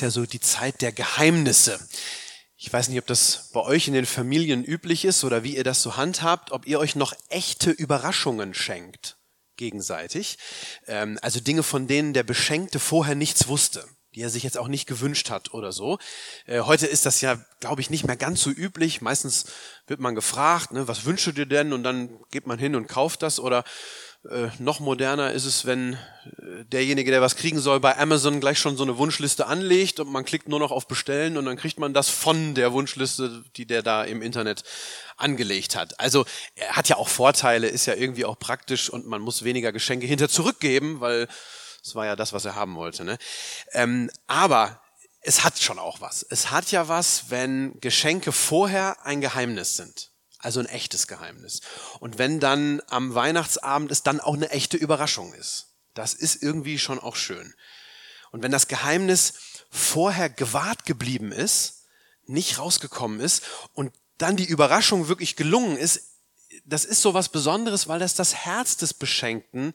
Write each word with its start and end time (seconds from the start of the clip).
Ja 0.00 0.10
so 0.10 0.26
die 0.26 0.40
Zeit 0.40 0.82
der 0.82 0.92
Geheimnisse. 0.92 1.78
Ich 2.56 2.72
weiß 2.72 2.88
nicht, 2.88 2.98
ob 2.98 3.06
das 3.06 3.50
bei 3.52 3.60
euch 3.60 3.88
in 3.88 3.94
den 3.94 4.06
Familien 4.06 4.64
üblich 4.64 5.04
ist 5.04 5.24
oder 5.24 5.44
wie 5.44 5.56
ihr 5.56 5.64
das 5.64 5.82
so 5.82 5.96
handhabt, 5.96 6.52
ob 6.52 6.66
ihr 6.66 6.78
euch 6.78 6.94
noch 6.94 7.14
echte 7.28 7.70
Überraschungen 7.70 8.52
schenkt 8.52 9.16
gegenseitig. 9.60 10.38
Ähm, 10.88 11.18
also 11.22 11.38
Dinge, 11.38 11.62
von 11.62 11.86
denen 11.86 12.12
der 12.12 12.24
Beschenkte 12.24 12.80
vorher 12.80 13.14
nichts 13.14 13.46
wusste, 13.46 13.86
die 14.14 14.22
er 14.22 14.30
sich 14.30 14.42
jetzt 14.42 14.58
auch 14.58 14.66
nicht 14.66 14.86
gewünscht 14.86 15.30
hat 15.30 15.54
oder 15.54 15.70
so. 15.70 15.98
Äh, 16.46 16.60
heute 16.62 16.86
ist 16.86 17.06
das 17.06 17.20
ja, 17.20 17.38
glaube 17.60 17.80
ich, 17.80 17.90
nicht 17.90 18.04
mehr 18.04 18.16
ganz 18.16 18.42
so 18.42 18.50
üblich. 18.50 19.00
Meistens 19.00 19.46
wird 19.86 20.00
man 20.00 20.16
gefragt, 20.16 20.72
ne, 20.72 20.88
was 20.88 21.04
wünschst 21.04 21.28
du 21.28 21.32
dir 21.32 21.46
denn? 21.46 21.72
Und 21.72 21.84
dann 21.84 22.18
geht 22.30 22.46
man 22.46 22.58
hin 22.58 22.74
und 22.74 22.88
kauft 22.88 23.22
das 23.22 23.38
oder 23.38 23.62
äh, 24.28 24.48
noch 24.58 24.80
moderner 24.80 25.32
ist 25.32 25.46
es, 25.46 25.64
wenn 25.64 25.94
äh, 25.94 26.64
derjenige, 26.66 27.10
der 27.10 27.22
was 27.22 27.36
kriegen 27.36 27.58
soll, 27.58 27.80
bei 27.80 27.96
Amazon 27.96 28.40
gleich 28.40 28.58
schon 28.58 28.76
so 28.76 28.82
eine 28.82 28.98
Wunschliste 28.98 29.46
anlegt 29.46 29.98
und 29.98 30.12
man 30.12 30.26
klickt 30.26 30.48
nur 30.48 30.58
noch 30.58 30.72
auf 30.72 30.86
Bestellen 30.86 31.38
und 31.38 31.46
dann 31.46 31.56
kriegt 31.56 31.78
man 31.78 31.94
das 31.94 32.10
von 32.10 32.54
der 32.54 32.72
Wunschliste, 32.72 33.44
die 33.56 33.64
der 33.64 33.82
da 33.82 34.04
im 34.04 34.20
Internet 34.20 34.62
angelegt 35.16 35.74
hat. 35.74 35.98
Also 35.98 36.26
er 36.54 36.76
hat 36.76 36.88
ja 36.88 36.96
auch 36.96 37.08
Vorteile, 37.08 37.68
ist 37.68 37.86
ja 37.86 37.94
irgendwie 37.94 38.26
auch 38.26 38.38
praktisch 38.38 38.90
und 38.90 39.06
man 39.06 39.22
muss 39.22 39.42
weniger 39.42 39.72
Geschenke 39.72 40.06
hinter 40.06 40.28
zurückgeben, 40.28 41.00
weil 41.00 41.26
es 41.82 41.94
war 41.94 42.04
ja 42.04 42.14
das, 42.14 42.34
was 42.34 42.44
er 42.44 42.54
haben 42.54 42.76
wollte. 42.76 43.04
Ne? 43.04 43.16
Ähm, 43.72 44.10
aber 44.26 44.82
es 45.22 45.44
hat 45.44 45.58
schon 45.58 45.78
auch 45.78 46.02
was. 46.02 46.26
Es 46.28 46.50
hat 46.50 46.70
ja 46.72 46.88
was, 46.88 47.30
wenn 47.30 47.78
Geschenke 47.80 48.32
vorher 48.32 49.04
ein 49.04 49.20
Geheimnis 49.22 49.76
sind. 49.76 50.09
Also 50.40 50.60
ein 50.60 50.66
echtes 50.66 51.06
Geheimnis. 51.06 51.60
Und 52.00 52.18
wenn 52.18 52.40
dann 52.40 52.82
am 52.88 53.14
Weihnachtsabend 53.14 53.90
es 53.90 54.02
dann 54.02 54.20
auch 54.20 54.34
eine 54.34 54.50
echte 54.50 54.76
Überraschung 54.76 55.34
ist. 55.34 55.74
Das 55.94 56.14
ist 56.14 56.42
irgendwie 56.42 56.78
schon 56.78 56.98
auch 56.98 57.16
schön. 57.16 57.54
Und 58.30 58.42
wenn 58.42 58.52
das 58.52 58.68
Geheimnis 58.68 59.34
vorher 59.70 60.30
gewahrt 60.30 60.86
geblieben 60.86 61.32
ist, 61.32 61.84
nicht 62.26 62.58
rausgekommen 62.58 63.20
ist 63.20 63.42
und 63.74 63.92
dann 64.18 64.36
die 64.36 64.46
Überraschung 64.46 65.08
wirklich 65.08 65.36
gelungen 65.36 65.76
ist, 65.76 66.10
das 66.64 66.84
ist 66.84 67.02
so 67.02 67.14
was 67.14 67.28
Besonderes, 67.28 67.88
weil 67.88 67.98
das 67.98 68.14
das 68.14 68.34
Herz 68.34 68.76
des 68.76 68.94
Beschenkten 68.94 69.74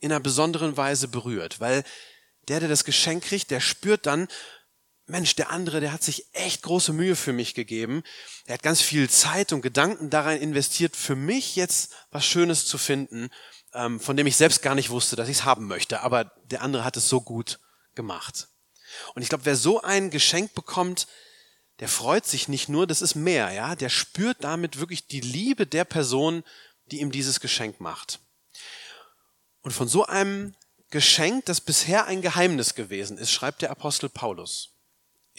in 0.00 0.10
einer 0.10 0.20
besonderen 0.20 0.76
Weise 0.76 1.08
berührt. 1.08 1.60
Weil 1.60 1.84
der, 2.48 2.60
der 2.60 2.68
das 2.68 2.84
Geschenk 2.84 3.24
kriegt, 3.24 3.50
der 3.50 3.60
spürt 3.60 4.06
dann, 4.06 4.28
Mensch, 5.10 5.34
der 5.36 5.50
andere, 5.50 5.80
der 5.80 5.92
hat 5.92 6.02
sich 6.02 6.26
echt 6.32 6.62
große 6.62 6.92
Mühe 6.92 7.16
für 7.16 7.32
mich 7.32 7.54
gegeben. 7.54 8.02
Er 8.46 8.54
hat 8.54 8.62
ganz 8.62 8.80
viel 8.80 9.10
Zeit 9.10 9.52
und 9.52 9.62
Gedanken 9.62 10.10
darein 10.10 10.40
investiert, 10.40 10.96
für 10.96 11.16
mich 11.16 11.56
jetzt 11.56 11.94
was 12.10 12.24
Schönes 12.24 12.66
zu 12.66 12.78
finden, 12.78 13.30
ähm, 13.74 14.00
von 14.00 14.16
dem 14.16 14.26
ich 14.26 14.36
selbst 14.36 14.62
gar 14.62 14.74
nicht 14.74 14.90
wusste, 14.90 15.16
dass 15.16 15.28
ich 15.28 15.38
es 15.38 15.44
haben 15.44 15.66
möchte. 15.66 16.00
Aber 16.00 16.24
der 16.44 16.62
andere 16.62 16.84
hat 16.84 16.96
es 16.96 17.08
so 17.08 17.20
gut 17.20 17.60
gemacht. 17.94 18.48
Und 19.14 19.22
ich 19.22 19.28
glaube, 19.28 19.44
wer 19.44 19.56
so 19.56 19.82
ein 19.82 20.10
Geschenk 20.10 20.54
bekommt, 20.54 21.06
der 21.80 21.88
freut 21.88 22.26
sich 22.26 22.48
nicht 22.48 22.68
nur, 22.68 22.86
das 22.86 23.02
ist 23.02 23.14
mehr, 23.14 23.52
ja, 23.52 23.74
der 23.74 23.88
spürt 23.88 24.44
damit 24.44 24.78
wirklich 24.78 25.06
die 25.06 25.20
Liebe 25.20 25.66
der 25.66 25.84
Person, 25.84 26.44
die 26.86 27.00
ihm 27.00 27.10
dieses 27.10 27.40
Geschenk 27.40 27.80
macht. 27.80 28.20
Und 29.62 29.72
von 29.72 29.88
so 29.88 30.04
einem 30.04 30.54
Geschenk, 30.90 31.46
das 31.46 31.60
bisher 31.60 32.06
ein 32.06 32.20
Geheimnis 32.20 32.74
gewesen 32.74 33.16
ist, 33.16 33.30
schreibt 33.30 33.62
der 33.62 33.70
Apostel 33.70 34.08
Paulus 34.08 34.74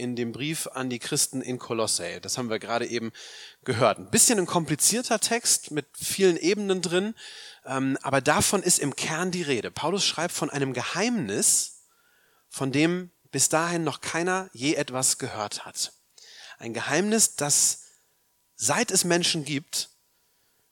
in 0.02 0.16
dem 0.16 0.32
Brief 0.32 0.68
an 0.68 0.90
die 0.90 0.98
Christen 0.98 1.42
in 1.42 1.60
Kolossä. 1.60 2.20
Das 2.20 2.38
haben 2.38 2.50
wir 2.50 2.58
gerade 2.58 2.88
eben 2.88 3.12
gehört. 3.64 4.00
Ein 4.00 4.10
bisschen 4.10 4.40
ein 4.40 4.48
komplizierter 4.48 5.20
Text 5.20 5.70
mit 5.70 5.86
vielen 5.94 6.38
Ebenen 6.38 6.82
drin, 6.82 7.14
ähm, 7.66 7.98
aber 8.02 8.20
davon 8.20 8.64
ist 8.64 8.80
im 8.80 8.96
Kern 8.96 9.30
die 9.30 9.44
Rede. 9.44 9.70
Paulus 9.70 10.04
schreibt 10.04 10.34
von 10.34 10.50
einem 10.50 10.74
Geheimnis, 10.74 11.84
von 12.50 12.72
dem 12.72 13.12
bis 13.30 13.48
dahin 13.48 13.84
noch 13.84 14.02
keiner 14.02 14.50
je 14.54 14.74
etwas 14.74 15.20
gehört 15.20 15.66
hat. 15.66 15.94
Ein 16.58 16.74
Geheimnis, 16.74 17.36
das 17.36 17.84
seit 18.56 18.90
es 18.90 19.04
Menschen 19.04 19.46
gibt, 19.46 19.90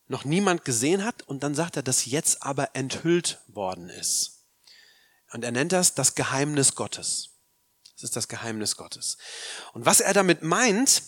noch 0.07 0.25
niemand 0.25 0.65
gesehen 0.65 1.05
hat 1.05 1.21
und 1.21 1.43
dann 1.43 1.53
sagt 1.53 1.75
er, 1.75 1.83
das 1.83 2.05
jetzt 2.05 2.41
aber 2.41 2.71
enthüllt 2.73 3.39
worden 3.47 3.89
ist. 3.89 4.47
Und 5.31 5.43
er 5.43 5.51
nennt 5.51 5.71
das 5.71 5.93
das 5.93 6.15
Geheimnis 6.15 6.73
Gottes. 6.73 7.38
Das 7.99 8.11
ist 8.11 8.15
das 8.15 8.29
Geheimnis 8.29 8.77
Gottes. 8.77 9.17
Und 9.73 9.85
was 9.85 9.99
er 9.99 10.13
damit 10.13 10.41
meint, 10.41 11.03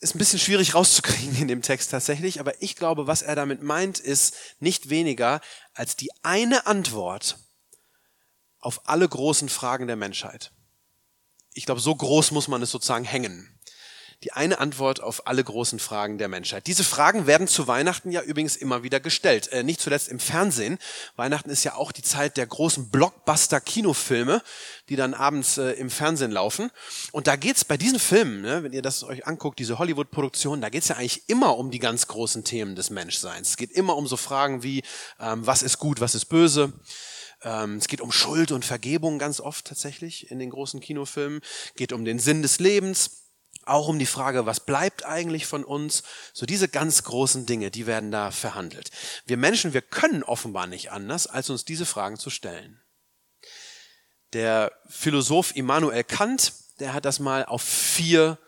ist 0.00 0.14
ein 0.14 0.18
bisschen 0.18 0.38
schwierig 0.38 0.74
rauszukriegen 0.74 1.36
in 1.36 1.48
dem 1.48 1.62
Text 1.62 1.90
tatsächlich, 1.90 2.38
aber 2.38 2.62
ich 2.62 2.76
glaube, 2.76 3.08
was 3.08 3.22
er 3.22 3.34
damit 3.34 3.62
meint, 3.62 3.98
ist 3.98 4.36
nicht 4.60 4.90
weniger 4.90 5.40
als 5.74 5.96
die 5.96 6.10
eine 6.22 6.66
Antwort 6.66 7.38
auf 8.60 8.88
alle 8.88 9.08
großen 9.08 9.48
Fragen 9.48 9.88
der 9.88 9.96
Menschheit. 9.96 10.52
Ich 11.52 11.66
glaube, 11.66 11.80
so 11.80 11.94
groß 11.96 12.30
muss 12.30 12.46
man 12.46 12.62
es 12.62 12.70
sozusagen 12.70 13.04
hängen 13.04 13.58
die 14.22 14.32
eine 14.32 14.58
Antwort 14.58 15.02
auf 15.02 15.26
alle 15.26 15.44
großen 15.44 15.78
Fragen 15.78 16.18
der 16.18 16.28
Menschheit. 16.28 16.66
Diese 16.66 16.84
Fragen 16.84 17.26
werden 17.26 17.48
zu 17.48 17.66
Weihnachten 17.66 18.10
ja 18.10 18.22
übrigens 18.22 18.56
immer 18.56 18.82
wieder 18.82 19.00
gestellt. 19.00 19.48
Äh, 19.48 19.62
nicht 19.62 19.80
zuletzt 19.80 20.08
im 20.08 20.18
Fernsehen. 20.18 20.78
Weihnachten 21.16 21.50
ist 21.50 21.64
ja 21.64 21.74
auch 21.74 21.92
die 21.92 22.02
Zeit 22.02 22.36
der 22.36 22.46
großen 22.46 22.90
Blockbuster-Kinofilme, 22.90 24.42
die 24.88 24.96
dann 24.96 25.14
abends 25.14 25.58
äh, 25.58 25.72
im 25.72 25.90
Fernsehen 25.90 26.30
laufen. 26.30 26.70
Und 27.12 27.26
da 27.26 27.36
geht's 27.36 27.64
bei 27.64 27.76
diesen 27.76 27.98
Filmen, 27.98 28.40
ne, 28.40 28.62
wenn 28.62 28.72
ihr 28.72 28.82
das 28.82 29.04
euch 29.04 29.26
anguckt, 29.26 29.58
diese 29.58 29.78
Hollywood-Produktionen, 29.78 30.62
da 30.62 30.70
geht's 30.70 30.88
ja 30.88 30.96
eigentlich 30.96 31.28
immer 31.28 31.56
um 31.58 31.70
die 31.70 31.78
ganz 31.78 32.06
großen 32.06 32.44
Themen 32.44 32.74
des 32.74 32.90
Menschseins. 32.90 33.50
Es 33.50 33.56
geht 33.56 33.72
immer 33.72 33.96
um 33.96 34.06
so 34.06 34.16
Fragen 34.16 34.62
wie, 34.62 34.82
ähm, 35.20 35.46
was 35.46 35.62
ist 35.62 35.78
gut, 35.78 36.00
was 36.00 36.14
ist 36.14 36.26
böse. 36.26 36.72
Ähm, 37.42 37.76
es 37.76 37.88
geht 37.88 38.00
um 38.00 38.12
Schuld 38.12 38.50
und 38.50 38.64
Vergebung 38.64 39.18
ganz 39.18 39.40
oft 39.40 39.66
tatsächlich 39.66 40.30
in 40.30 40.38
den 40.38 40.50
großen 40.50 40.80
Kinofilmen. 40.80 41.40
Geht 41.76 41.92
um 41.92 42.04
den 42.04 42.18
Sinn 42.18 42.42
des 42.42 42.58
Lebens 42.58 43.25
auch 43.66 43.88
um 43.88 43.98
die 43.98 44.06
Frage, 44.06 44.46
was 44.46 44.60
bleibt 44.60 45.04
eigentlich 45.04 45.46
von 45.46 45.64
uns? 45.64 46.02
So 46.32 46.46
diese 46.46 46.68
ganz 46.68 47.02
großen 47.02 47.46
Dinge, 47.46 47.70
die 47.70 47.86
werden 47.86 48.10
da 48.10 48.30
verhandelt. 48.30 48.90
Wir 49.26 49.36
Menschen, 49.36 49.72
wir 49.72 49.82
können 49.82 50.22
offenbar 50.22 50.66
nicht 50.66 50.90
anders, 50.90 51.26
als 51.26 51.50
uns 51.50 51.64
diese 51.64 51.86
Fragen 51.86 52.16
zu 52.16 52.30
stellen. 52.30 52.80
Der 54.32 54.72
Philosoph 54.88 55.54
Immanuel 55.56 56.04
Kant, 56.04 56.52
der 56.78 56.92
hat 56.94 57.04
das 57.04 57.18
mal 57.18 57.44
auf 57.44 57.62
vier 57.62 58.38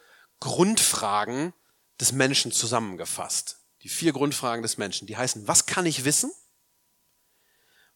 Grundfragen 0.41 1.53
des 2.01 2.13
Menschen 2.13 2.53
zusammengefasst. 2.53 3.59
Die 3.83 3.89
vier 3.89 4.13
Grundfragen 4.13 4.63
des 4.63 4.79
Menschen, 4.79 5.07
die 5.07 5.17
heißen, 5.17 5.49
was 5.49 5.67
kann 5.67 5.87
ich 5.87 6.05
wissen? 6.05 6.33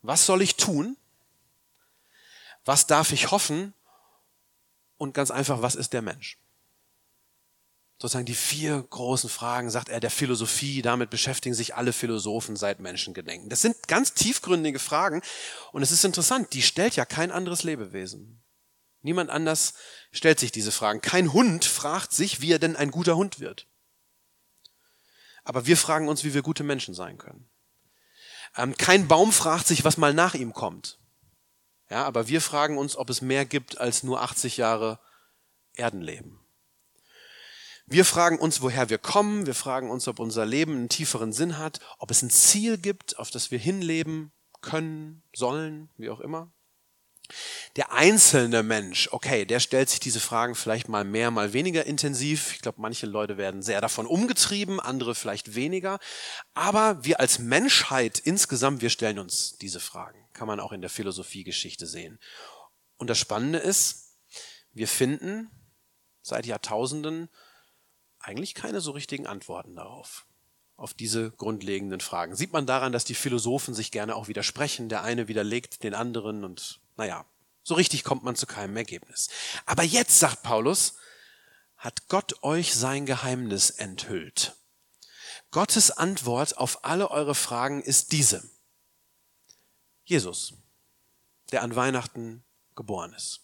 Was 0.00 0.26
soll 0.26 0.42
ich 0.42 0.56
tun? 0.56 0.96
Was 2.64 2.86
darf 2.86 3.12
ich 3.12 3.30
hoffen? 3.30 3.74
Und 4.96 5.14
ganz 5.14 5.30
einfach, 5.30 5.62
was 5.62 5.74
ist 5.74 5.92
der 5.92 6.02
Mensch? 6.02 6.38
Sozusagen 8.02 8.26
die 8.26 8.34
vier 8.34 8.84
großen 8.90 9.30
Fragen, 9.30 9.70
sagt 9.70 9.88
er, 9.88 10.00
der 10.00 10.10
Philosophie. 10.10 10.82
Damit 10.82 11.08
beschäftigen 11.08 11.54
sich 11.54 11.76
alle 11.76 11.92
Philosophen 11.92 12.56
seit 12.56 12.80
Menschengedenken. 12.80 13.48
Das 13.48 13.62
sind 13.62 13.86
ganz 13.86 14.12
tiefgründige 14.12 14.80
Fragen 14.80 15.22
und 15.70 15.82
es 15.82 15.92
ist 15.92 16.04
interessant, 16.04 16.52
die 16.52 16.62
stellt 16.62 16.96
ja 16.96 17.04
kein 17.04 17.30
anderes 17.30 17.62
Lebewesen. 17.62 18.42
Niemand 19.02 19.30
anders 19.30 19.74
stellt 20.10 20.40
sich 20.40 20.50
diese 20.50 20.72
Fragen. 20.72 21.00
Kein 21.00 21.32
Hund 21.32 21.64
fragt 21.64 22.12
sich, 22.12 22.40
wie 22.40 22.50
er 22.50 22.58
denn 22.58 22.74
ein 22.74 22.90
guter 22.90 23.16
Hund 23.16 23.38
wird. 23.38 23.68
Aber 25.44 25.66
wir 25.66 25.76
fragen 25.76 26.08
uns, 26.08 26.24
wie 26.24 26.34
wir 26.34 26.42
gute 26.42 26.64
Menschen 26.64 26.94
sein 26.94 27.18
können. 27.18 27.48
Ähm, 28.56 28.76
kein 28.76 29.06
Baum 29.06 29.32
fragt 29.32 29.68
sich, 29.68 29.84
was 29.84 29.96
mal 29.96 30.12
nach 30.12 30.34
ihm 30.34 30.52
kommt. 30.52 30.98
Ja, 31.88 32.04
aber 32.04 32.26
wir 32.26 32.40
fragen 32.40 32.78
uns, 32.78 32.96
ob 32.96 33.10
es 33.10 33.22
mehr 33.22 33.44
gibt 33.44 33.78
als 33.78 34.02
nur 34.02 34.22
80 34.22 34.56
Jahre 34.56 34.98
Erdenleben. 35.74 36.41
Wir 37.86 38.04
fragen 38.04 38.38
uns, 38.38 38.62
woher 38.62 38.88
wir 38.90 38.98
kommen. 38.98 39.46
Wir 39.46 39.54
fragen 39.54 39.90
uns, 39.90 40.08
ob 40.08 40.18
unser 40.18 40.46
Leben 40.46 40.74
einen 40.74 40.88
tieferen 40.88 41.32
Sinn 41.32 41.58
hat, 41.58 41.80
ob 41.98 42.10
es 42.10 42.22
ein 42.22 42.30
Ziel 42.30 42.78
gibt, 42.78 43.18
auf 43.18 43.30
das 43.30 43.50
wir 43.50 43.58
hinleben 43.58 44.32
können, 44.60 45.22
sollen, 45.34 45.90
wie 45.96 46.10
auch 46.10 46.20
immer. 46.20 46.52
Der 47.76 47.92
einzelne 47.92 48.62
Mensch, 48.62 49.08
okay, 49.12 49.46
der 49.46 49.60
stellt 49.60 49.88
sich 49.88 50.00
diese 50.00 50.20
Fragen 50.20 50.54
vielleicht 50.54 50.88
mal 50.88 51.04
mehr, 51.04 51.30
mal 51.30 51.52
weniger 51.52 51.86
intensiv. 51.86 52.52
Ich 52.52 52.60
glaube, 52.60 52.80
manche 52.80 53.06
Leute 53.06 53.38
werden 53.38 53.62
sehr 53.62 53.80
davon 53.80 54.06
umgetrieben, 54.06 54.80
andere 54.80 55.14
vielleicht 55.14 55.54
weniger. 55.54 55.98
Aber 56.54 57.04
wir 57.04 57.20
als 57.20 57.38
Menschheit 57.38 58.18
insgesamt, 58.18 58.82
wir 58.82 58.90
stellen 58.90 59.18
uns 59.18 59.56
diese 59.58 59.80
Fragen. 59.80 60.18
Kann 60.34 60.48
man 60.48 60.60
auch 60.60 60.72
in 60.72 60.82
der 60.82 60.90
Philosophiegeschichte 60.90 61.86
sehen. 61.86 62.18
Und 62.98 63.08
das 63.08 63.18
Spannende 63.18 63.58
ist, 63.58 64.16
wir 64.72 64.88
finden 64.88 65.50
seit 66.20 66.46
Jahrtausenden 66.46 67.28
eigentlich 68.22 68.54
keine 68.54 68.80
so 68.80 68.92
richtigen 68.92 69.26
Antworten 69.26 69.76
darauf, 69.76 70.26
auf 70.76 70.94
diese 70.94 71.30
grundlegenden 71.32 72.00
Fragen. 72.00 72.36
Sieht 72.36 72.52
man 72.52 72.66
daran, 72.66 72.92
dass 72.92 73.04
die 73.04 73.14
Philosophen 73.14 73.74
sich 73.74 73.90
gerne 73.90 74.16
auch 74.16 74.28
widersprechen, 74.28 74.88
der 74.88 75.02
eine 75.02 75.28
widerlegt 75.28 75.82
den 75.82 75.94
anderen 75.94 76.44
und 76.44 76.80
naja, 76.96 77.24
so 77.62 77.74
richtig 77.74 78.04
kommt 78.04 78.24
man 78.24 78.36
zu 78.36 78.46
keinem 78.46 78.76
Ergebnis. 78.76 79.28
Aber 79.66 79.82
jetzt, 79.82 80.18
sagt 80.18 80.42
Paulus, 80.42 80.94
hat 81.76 82.08
Gott 82.08 82.42
euch 82.42 82.74
sein 82.74 83.06
Geheimnis 83.06 83.70
enthüllt. 83.70 84.56
Gottes 85.50 85.90
Antwort 85.90 86.56
auf 86.56 86.84
alle 86.84 87.10
eure 87.10 87.34
Fragen 87.34 87.82
ist 87.82 88.12
diese. 88.12 88.48
Jesus, 90.04 90.54
der 91.50 91.62
an 91.62 91.76
Weihnachten 91.76 92.44
geboren 92.74 93.12
ist. 93.14 93.40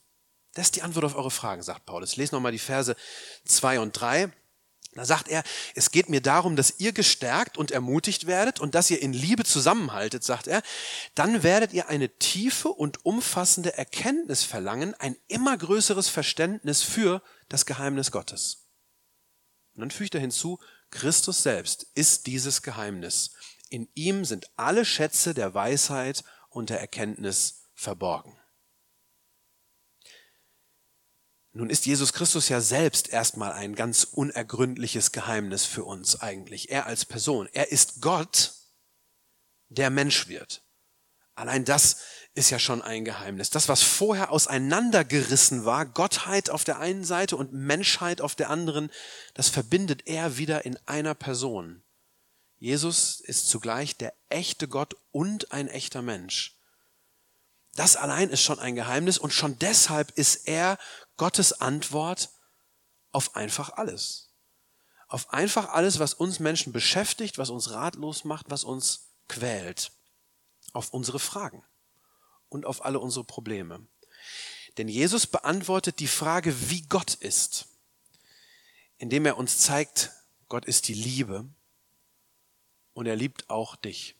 Das 0.54 0.66
ist 0.66 0.76
die 0.76 0.82
Antwort 0.82 1.04
auf 1.04 1.14
eure 1.14 1.30
Fragen, 1.30 1.62
sagt 1.62 1.86
Paulus. 1.86 2.12
Ich 2.12 2.16
lese 2.16 2.34
nochmal 2.34 2.52
die 2.52 2.58
Verse 2.58 2.96
zwei 3.44 3.78
und 3.78 3.92
drei. 3.92 4.32
Da 4.98 5.04
sagt 5.04 5.28
er, 5.28 5.42
es 5.74 5.90
geht 5.90 6.08
mir 6.08 6.20
darum, 6.20 6.56
dass 6.56 6.74
ihr 6.78 6.92
gestärkt 6.92 7.56
und 7.56 7.70
ermutigt 7.70 8.26
werdet 8.26 8.60
und 8.60 8.74
dass 8.74 8.90
ihr 8.90 9.00
in 9.00 9.12
Liebe 9.12 9.44
zusammenhaltet, 9.44 10.24
sagt 10.24 10.46
er. 10.46 10.62
Dann 11.14 11.42
werdet 11.42 11.72
ihr 11.72 11.88
eine 11.88 12.08
tiefe 12.18 12.68
und 12.68 13.04
umfassende 13.04 13.78
Erkenntnis 13.78 14.42
verlangen, 14.42 14.94
ein 14.98 15.16
immer 15.28 15.56
größeres 15.56 16.08
Verständnis 16.08 16.82
für 16.82 17.22
das 17.48 17.66
Geheimnis 17.66 18.10
Gottes. 18.10 18.68
Und 19.74 19.80
dann 19.80 19.90
fügt 19.90 20.14
er 20.14 20.20
hinzu, 20.20 20.58
Christus 20.90 21.42
selbst 21.42 21.86
ist 21.94 22.26
dieses 22.26 22.62
Geheimnis. 22.62 23.32
In 23.70 23.88
ihm 23.94 24.24
sind 24.24 24.50
alle 24.56 24.84
Schätze 24.84 25.34
der 25.34 25.54
Weisheit 25.54 26.24
und 26.48 26.70
der 26.70 26.80
Erkenntnis 26.80 27.62
verborgen. 27.74 28.37
Nun 31.52 31.70
ist 31.70 31.86
Jesus 31.86 32.12
Christus 32.12 32.48
ja 32.48 32.60
selbst 32.60 33.08
erstmal 33.08 33.52
ein 33.52 33.74
ganz 33.74 34.04
unergründliches 34.04 35.12
Geheimnis 35.12 35.64
für 35.64 35.84
uns 35.84 36.20
eigentlich. 36.20 36.70
Er 36.70 36.86
als 36.86 37.04
Person. 37.04 37.48
Er 37.52 37.72
ist 37.72 38.00
Gott, 38.00 38.52
der 39.68 39.90
Mensch 39.90 40.28
wird. 40.28 40.62
Allein 41.34 41.64
das 41.64 41.98
ist 42.34 42.50
ja 42.50 42.58
schon 42.58 42.82
ein 42.82 43.04
Geheimnis. 43.04 43.50
Das, 43.50 43.68
was 43.68 43.82
vorher 43.82 44.32
auseinandergerissen 44.32 45.64
war, 45.64 45.86
Gottheit 45.86 46.50
auf 46.50 46.64
der 46.64 46.78
einen 46.78 47.04
Seite 47.04 47.36
und 47.36 47.52
Menschheit 47.52 48.20
auf 48.20 48.34
der 48.34 48.50
anderen, 48.50 48.90
das 49.34 49.48
verbindet 49.48 50.02
er 50.06 50.36
wieder 50.36 50.64
in 50.64 50.78
einer 50.86 51.14
Person. 51.14 51.82
Jesus 52.58 53.20
ist 53.20 53.48
zugleich 53.48 53.96
der 53.96 54.14
echte 54.28 54.66
Gott 54.66 54.96
und 55.12 55.52
ein 55.52 55.68
echter 55.68 56.02
Mensch. 56.02 56.56
Das 57.76 57.94
allein 57.94 58.30
ist 58.30 58.42
schon 58.42 58.58
ein 58.58 58.74
Geheimnis 58.74 59.18
und 59.18 59.32
schon 59.32 59.58
deshalb 59.60 60.10
ist 60.18 60.48
er 60.48 60.78
Gottes 61.18 61.52
Antwort 61.60 62.30
auf 63.12 63.36
einfach 63.36 63.70
alles. 63.70 64.30
Auf 65.08 65.32
einfach 65.32 65.70
alles, 65.70 65.98
was 65.98 66.14
uns 66.14 66.38
Menschen 66.38 66.72
beschäftigt, 66.72 67.36
was 67.36 67.50
uns 67.50 67.70
ratlos 67.70 68.24
macht, 68.24 68.50
was 68.50 68.64
uns 68.64 69.10
quält. 69.28 69.92
Auf 70.72 70.94
unsere 70.94 71.18
Fragen 71.18 71.64
und 72.48 72.64
auf 72.64 72.84
alle 72.84 73.00
unsere 73.00 73.24
Probleme. 73.24 73.86
Denn 74.76 74.88
Jesus 74.88 75.26
beantwortet 75.26 75.98
die 75.98 76.08
Frage, 76.08 76.70
wie 76.70 76.82
Gott 76.82 77.14
ist, 77.14 77.66
indem 78.96 79.26
er 79.26 79.36
uns 79.36 79.58
zeigt, 79.58 80.12
Gott 80.48 80.66
ist 80.66 80.88
die 80.88 80.94
Liebe 80.94 81.48
und 82.92 83.06
er 83.06 83.16
liebt 83.16 83.50
auch 83.50 83.76
dich. 83.76 84.14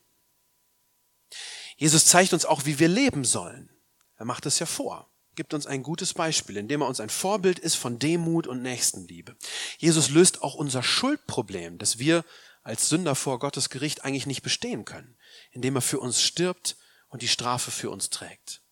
Jesus 1.77 2.07
zeigt 2.07 2.33
uns 2.33 2.45
auch, 2.45 2.65
wie 2.65 2.79
wir 2.79 2.89
leben 2.89 3.25
sollen. 3.25 3.71
Er 4.17 4.25
macht 4.25 4.47
es 4.47 4.59
ja 4.59 4.67
vor 4.67 5.09
gibt 5.39 5.55
uns 5.55 5.69
ein 5.69 5.85
gutes 5.85 6.15
Beispiel, 6.15 6.57
indem 6.57 6.83
er 6.83 6.89
uns 6.89 6.99
ein 6.99 7.11
Vorbild 7.11 7.61
ist 7.61 7.77
von 7.77 8.01
Demut 8.01 8.49
und 8.49 8.61
Nächstenliebe. 8.61 9.37
Jesus 9.79 10.11
löst 10.11 10.43
auch 10.43 10.57
unser 10.57 10.83
Schuldproblem, 10.83 11.79
das 11.79 12.01
wir 12.01 12.25
als 12.65 12.89
Sünder 12.89 13.15
vor 13.15 13.39
Gottes 13.39 13.71
Gericht 13.71 14.05
eigentlich 14.05 14.27
nicht 14.27 14.43
bestehen 14.43 14.85
können, 14.85 15.17
indem 15.53 15.77
er 15.77 15.81
für 15.81 16.01
uns 16.01 16.21
stirbt 16.21 16.77
und 17.07 17.23
die 17.23 17.29
Strafe 17.29 17.71
für 17.71 17.89
uns 17.89 18.11
trägt. 18.11 18.63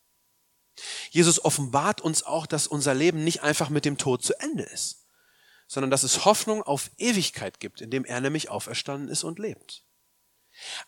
Jesus 1.10 1.42
offenbart 1.44 2.00
uns 2.00 2.24
auch, 2.24 2.46
dass 2.46 2.66
unser 2.66 2.94
Leben 2.94 3.22
nicht 3.22 3.44
einfach 3.44 3.68
mit 3.68 3.84
dem 3.84 3.96
Tod 3.96 4.24
zu 4.24 4.34
Ende 4.40 4.64
ist, 4.64 5.06
sondern 5.68 5.92
dass 5.92 6.02
es 6.02 6.24
Hoffnung 6.24 6.64
auf 6.64 6.90
Ewigkeit 6.98 7.60
gibt, 7.60 7.80
indem 7.80 8.04
er 8.04 8.20
nämlich 8.20 8.50
auferstanden 8.50 9.08
ist 9.08 9.22
und 9.22 9.38
lebt. 9.38 9.84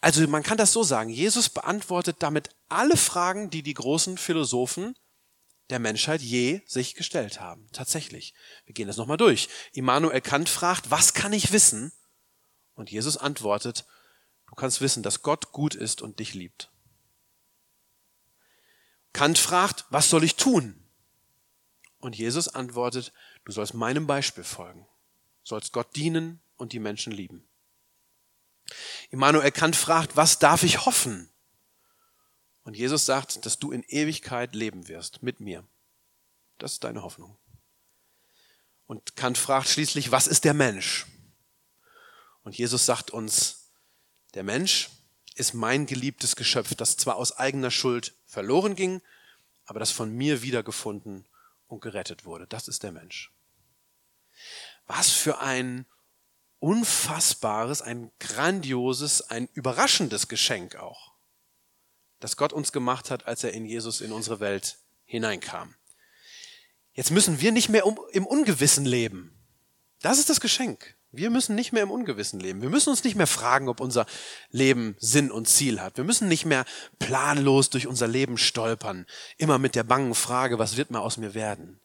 Also 0.00 0.26
man 0.26 0.42
kann 0.42 0.58
das 0.58 0.72
so 0.72 0.82
sagen, 0.82 1.08
Jesus 1.08 1.48
beantwortet 1.48 2.16
damit 2.18 2.50
alle 2.68 2.96
Fragen, 2.96 3.48
die 3.48 3.62
die 3.62 3.74
großen 3.74 4.18
Philosophen 4.18 4.96
der 5.70 5.78
Menschheit 5.78 6.22
je 6.22 6.62
sich 6.66 6.94
gestellt 6.94 7.40
haben. 7.40 7.68
Tatsächlich. 7.72 8.34
Wir 8.64 8.74
gehen 8.74 8.86
das 8.86 8.96
nochmal 8.96 9.16
durch. 9.16 9.48
Immanuel 9.72 10.20
Kant 10.20 10.48
fragt, 10.48 10.90
was 10.90 11.14
kann 11.14 11.32
ich 11.32 11.52
wissen? 11.52 11.92
Und 12.74 12.90
Jesus 12.90 13.16
antwortet, 13.16 13.86
du 14.46 14.54
kannst 14.54 14.80
wissen, 14.80 15.02
dass 15.02 15.22
Gott 15.22 15.52
gut 15.52 15.74
ist 15.74 16.00
und 16.00 16.20
dich 16.20 16.34
liebt. 16.34 16.70
Kant 19.12 19.38
fragt, 19.38 19.84
was 19.90 20.10
soll 20.10 20.24
ich 20.24 20.36
tun? 20.36 20.88
Und 22.00 22.16
Jesus 22.16 22.48
antwortet, 22.48 23.12
du 23.44 23.52
sollst 23.52 23.74
meinem 23.74 24.06
Beispiel 24.06 24.44
folgen, 24.44 24.86
sollst 25.42 25.72
Gott 25.72 25.96
dienen 25.96 26.40
und 26.56 26.72
die 26.72 26.78
Menschen 26.78 27.12
lieben. 27.12 27.48
Immanuel 29.10 29.50
Kant 29.50 29.74
fragt, 29.74 30.16
was 30.16 30.38
darf 30.38 30.62
ich 30.62 30.86
hoffen? 30.86 31.30
Und 32.68 32.76
Jesus 32.76 33.06
sagt, 33.06 33.46
dass 33.46 33.58
du 33.58 33.72
in 33.72 33.82
Ewigkeit 33.84 34.54
leben 34.54 34.88
wirst 34.88 35.22
mit 35.22 35.40
mir. 35.40 35.64
Das 36.58 36.72
ist 36.72 36.84
deine 36.84 37.02
Hoffnung. 37.02 37.38
Und 38.86 39.16
Kant 39.16 39.38
fragt 39.38 39.68
schließlich, 39.68 40.12
was 40.12 40.26
ist 40.26 40.44
der 40.44 40.52
Mensch? 40.52 41.06
Und 42.42 42.58
Jesus 42.58 42.84
sagt 42.84 43.10
uns, 43.10 43.70
der 44.34 44.42
Mensch 44.42 44.90
ist 45.34 45.54
mein 45.54 45.86
geliebtes 45.86 46.36
Geschöpf, 46.36 46.74
das 46.74 46.98
zwar 46.98 47.16
aus 47.16 47.32
eigener 47.38 47.70
Schuld 47.70 48.12
verloren 48.26 48.76
ging, 48.76 49.00
aber 49.64 49.80
das 49.80 49.90
von 49.90 50.12
mir 50.12 50.42
wiedergefunden 50.42 51.24
und 51.68 51.80
gerettet 51.80 52.26
wurde. 52.26 52.46
Das 52.48 52.68
ist 52.68 52.82
der 52.82 52.92
Mensch. 52.92 53.32
Was 54.86 55.10
für 55.10 55.38
ein 55.38 55.86
unfassbares, 56.58 57.80
ein 57.80 58.10
grandioses, 58.20 59.22
ein 59.22 59.48
überraschendes 59.54 60.28
Geschenk 60.28 60.76
auch 60.76 61.07
das 62.20 62.36
Gott 62.36 62.52
uns 62.52 62.72
gemacht 62.72 63.10
hat, 63.10 63.26
als 63.26 63.44
er 63.44 63.52
in 63.52 63.64
Jesus 63.64 64.00
in 64.00 64.12
unsere 64.12 64.40
Welt 64.40 64.78
hineinkam. 65.04 65.74
Jetzt 66.92 67.10
müssen 67.10 67.40
wir 67.40 67.52
nicht 67.52 67.68
mehr 67.68 67.84
im 68.12 68.26
Ungewissen 68.26 68.84
leben. 68.84 69.32
Das 70.00 70.18
ist 70.18 70.30
das 70.30 70.40
Geschenk. 70.40 70.96
Wir 71.10 71.30
müssen 71.30 71.54
nicht 71.54 71.72
mehr 71.72 71.82
im 71.82 71.90
Ungewissen 71.90 72.38
leben. 72.38 72.60
Wir 72.60 72.68
müssen 72.68 72.90
uns 72.90 73.02
nicht 73.02 73.16
mehr 73.16 73.26
fragen, 73.26 73.68
ob 73.68 73.80
unser 73.80 74.04
Leben 74.50 74.94
Sinn 74.98 75.30
und 75.30 75.48
Ziel 75.48 75.80
hat. 75.80 75.96
Wir 75.96 76.04
müssen 76.04 76.28
nicht 76.28 76.44
mehr 76.44 76.66
planlos 76.98 77.70
durch 77.70 77.86
unser 77.86 78.06
Leben 78.06 78.36
stolpern, 78.36 79.06
immer 79.38 79.58
mit 79.58 79.74
der 79.74 79.84
bangen 79.84 80.14
Frage, 80.14 80.58
was 80.58 80.76
wird 80.76 80.90
mal 80.90 81.00
aus 81.00 81.16
mir 81.16 81.34
werden? 81.34 81.80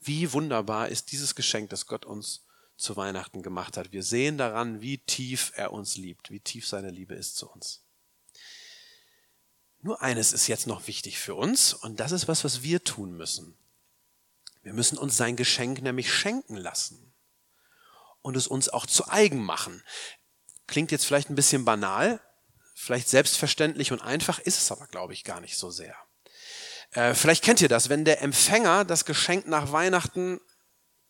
Wie 0.00 0.32
wunderbar 0.32 0.88
ist 0.88 1.12
dieses 1.12 1.34
Geschenk, 1.34 1.70
das 1.70 1.86
Gott 1.86 2.04
uns 2.04 2.46
zu 2.76 2.96
Weihnachten 2.96 3.42
gemacht 3.42 3.76
hat. 3.76 3.92
Wir 3.92 4.02
sehen 4.02 4.38
daran, 4.38 4.80
wie 4.80 4.98
tief 4.98 5.52
er 5.54 5.72
uns 5.72 5.96
liebt, 5.96 6.30
wie 6.30 6.40
tief 6.40 6.66
seine 6.66 6.90
Liebe 6.90 7.14
ist 7.14 7.36
zu 7.36 7.48
uns. 7.48 7.84
Nur 9.82 10.02
eines 10.02 10.32
ist 10.32 10.46
jetzt 10.46 10.66
noch 10.66 10.86
wichtig 10.86 11.18
für 11.18 11.34
uns 11.34 11.72
und 11.72 12.00
das 12.00 12.12
ist 12.12 12.28
was, 12.28 12.44
was 12.44 12.62
wir 12.62 12.84
tun 12.84 13.16
müssen. 13.16 13.56
Wir 14.62 14.74
müssen 14.74 14.98
uns 14.98 15.16
sein 15.16 15.36
Geschenk 15.36 15.80
nämlich 15.80 16.12
schenken 16.12 16.56
lassen 16.56 17.14
und 18.20 18.36
es 18.36 18.46
uns 18.46 18.68
auch 18.68 18.84
zu 18.84 19.08
eigen 19.08 19.42
machen. 19.42 19.82
Klingt 20.66 20.92
jetzt 20.92 21.06
vielleicht 21.06 21.30
ein 21.30 21.34
bisschen 21.34 21.64
banal, 21.64 22.20
vielleicht 22.74 23.08
selbstverständlich 23.08 23.90
und 23.90 24.02
einfach, 24.02 24.38
ist 24.38 24.58
es 24.58 24.70
aber, 24.70 24.86
glaube 24.86 25.14
ich, 25.14 25.24
gar 25.24 25.40
nicht 25.40 25.56
so 25.56 25.70
sehr. 25.70 25.96
Äh, 26.92 27.14
vielleicht 27.14 27.42
kennt 27.42 27.62
ihr 27.62 27.68
das, 27.68 27.88
wenn 27.88 28.04
der 28.04 28.20
Empfänger 28.20 28.84
das 28.84 29.06
Geschenk 29.06 29.46
nach 29.46 29.72
Weihnachten 29.72 30.40